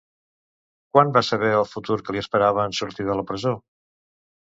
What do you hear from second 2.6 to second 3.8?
en sortir de la presó?